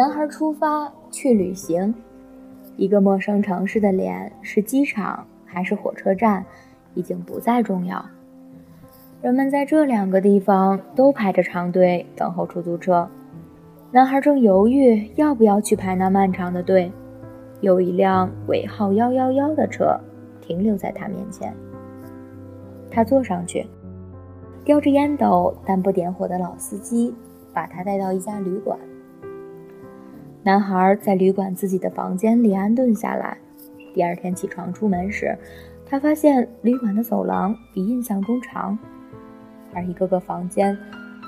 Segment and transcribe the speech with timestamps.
[0.00, 1.94] 男孩出发去旅行，
[2.78, 6.42] 一个陌生城市的脸是机场还是火车站，
[6.94, 8.02] 已经不再重要。
[9.20, 13.06] 人们在这两个地方都排着长队等候出租车。
[13.90, 16.90] 男孩正犹豫要不要去排那漫长的队，
[17.60, 19.94] 有一辆尾号幺幺幺的车
[20.40, 21.54] 停留在他面前。
[22.90, 23.66] 他坐上去，
[24.64, 27.14] 叼着烟斗但不点火的老司机
[27.52, 28.78] 把他带到一家旅馆。
[30.42, 33.36] 男孩在旅馆自己的房间里安顿下来。
[33.92, 35.36] 第二天起床出门时，
[35.84, 38.78] 他发现旅馆的走廊比印象中长，
[39.74, 40.76] 而一个个房间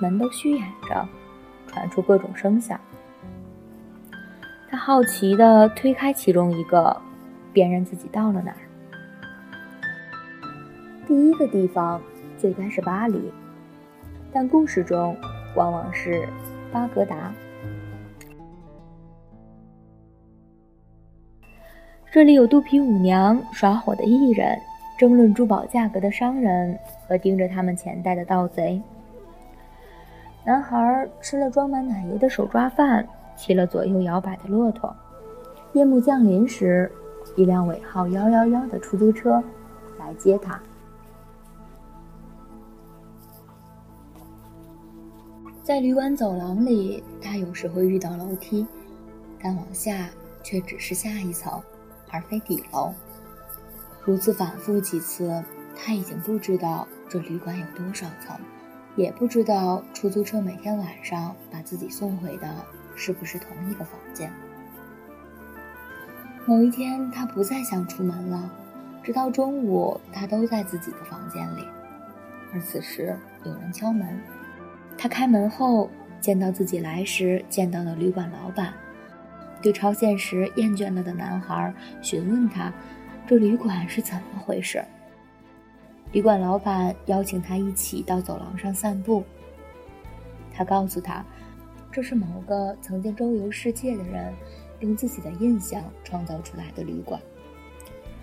[0.00, 1.08] 门都虚掩着，
[1.66, 2.78] 传出各种声响。
[4.68, 6.96] 他好奇地推开其中一个，
[7.52, 8.62] 辨认自己到了哪儿。
[11.08, 12.00] 第一个地方
[12.38, 13.32] 最该是巴黎，
[14.32, 15.16] 但故事中
[15.56, 16.28] 往往是
[16.70, 17.32] 巴格达。
[22.12, 24.60] 这里有肚皮舞娘、耍火的艺人、
[24.98, 26.76] 争论珠宝价格的商人
[27.06, 28.82] 和盯着他们钱袋的盗贼。
[30.44, 33.06] 男孩吃了装满奶油的手抓饭，
[33.36, 34.92] 骑了左右摇摆的骆驼。
[35.72, 36.90] 夜幕降临时，
[37.36, 39.40] 一辆尾号幺幺幺的出租车
[39.96, 40.60] 来接他。
[45.62, 48.66] 在旅馆走廊里，他有时会遇到楼梯，
[49.40, 50.08] 但往下
[50.42, 51.52] 却只是下一层。
[52.10, 52.92] 而非底楼，
[54.04, 55.44] 如此反复几次，
[55.76, 58.36] 他已经不知道这旅馆有多少层，
[58.96, 62.48] 也不知道出租车每天晚上把自己送回的
[62.94, 64.32] 是不是同一个房间。
[66.46, 68.50] 某一天，他不再想出门了，
[69.02, 71.64] 直到中午，他都在自己的房间里。
[72.52, 74.20] 而此时，有人敲门，
[74.98, 75.88] 他开门后，
[76.20, 78.74] 见到自己来时见到的旅馆老板。
[79.62, 82.72] 对超现实厌倦了的男孩询问他
[83.26, 84.82] ：“这旅馆是怎么回事？”
[86.12, 89.22] 旅馆老板邀请他一起到走廊上散步。
[90.52, 91.24] 他告诉他
[91.92, 94.32] ：“这是某个曾经周游世界的人
[94.80, 97.20] 用自己的印象创造出来的旅馆，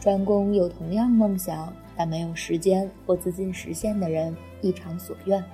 [0.00, 5.44] 专供有同样梦想但没有时间或资金实现的人一偿所愿。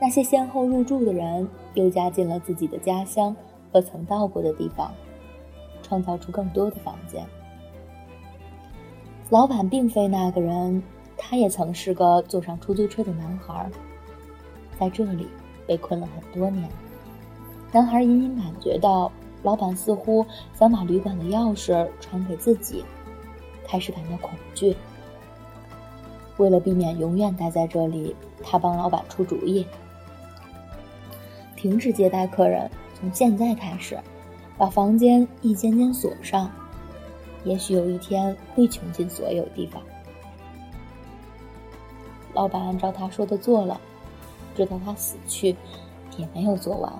[0.00, 3.34] 那些先后入住的人又加进了自己的家乡。”
[3.72, 4.92] 和曾到过的地方，
[5.82, 7.24] 创造出更多的房间。
[9.30, 10.82] 老板并非那个人，
[11.16, 13.68] 他也曾是个坐上出租车的男孩，
[14.78, 15.26] 在这里
[15.66, 16.68] 被困了很多年。
[17.72, 19.10] 男孩隐隐感觉到，
[19.42, 22.84] 老板似乎想把旅馆的钥匙传给自己，
[23.66, 24.76] 开始感到恐惧。
[26.36, 29.66] 为了避免永远待在这里，他帮老板出主意，
[31.56, 32.70] 停止接待客人。
[32.98, 33.98] 从现在开始，
[34.56, 36.50] 把房间一间间锁上。
[37.44, 39.82] 也许有一天会穷尽所有地方。
[42.32, 43.78] 老板按照他说的做了，
[44.54, 45.54] 直到他死去，
[46.16, 46.92] 也没有做完。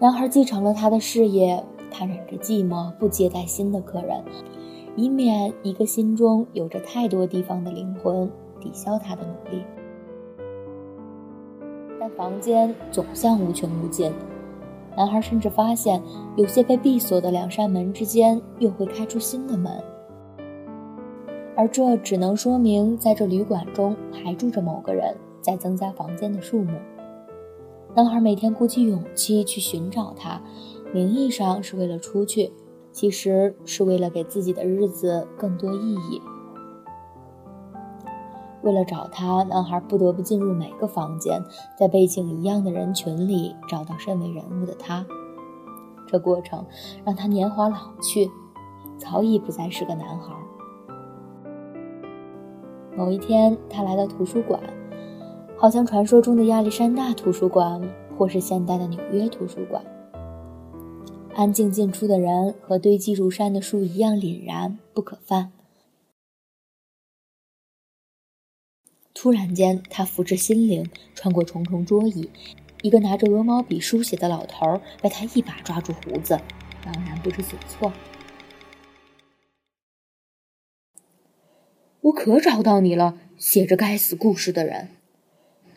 [0.00, 4.24] 男孩继承了他的事业，他忍着寂寞，不接待新的客人。
[4.96, 8.30] 以免一个心中有着太多地方的灵魂
[8.60, 9.64] 抵消他的努力，
[11.98, 14.12] 但房间总像无穷无尽，
[14.96, 16.00] 男孩甚至发现，
[16.36, 19.82] 有些被闭锁的两扇门之间又会开出新的门，
[21.56, 26.72] 而这只能说明，在这旅馆中还住着某个人，在增加房间的数目。
[27.96, 30.40] 男孩每天鼓起勇气去寻找他，
[30.92, 32.52] 名义上是为了出去，
[32.94, 36.22] 其实是为了给自己的日子更多意义。
[38.62, 41.42] 为了找他，男孩不得不进入每个房间，
[41.76, 45.04] 在背景一样的人群里找到身为人物的他。
[46.06, 46.64] 这过程
[47.04, 48.30] 让他年华老去，
[48.96, 50.32] 早已不再是个男孩。
[52.96, 54.60] 某一天，他来到图书馆，
[55.58, 57.82] 好像传说中的亚历山大图书馆，
[58.16, 59.84] 或是现代的纽约图书馆。
[61.34, 65.52] 安静进出的人和堆积如山的树一样凛然不可犯。
[69.12, 72.30] 突然间，他扶着心灵穿过重重桌椅，
[72.82, 76.40] 一个拿着鹅毛笔书写的老头被他一把抓住胡子，
[76.84, 77.92] 茫然不知所措。
[82.02, 84.90] 我可找到你了，写着该死故事的人！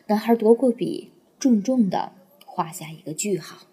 [0.07, 2.11] 男孩夺过笔，重重的
[2.45, 3.65] 画下一个句号。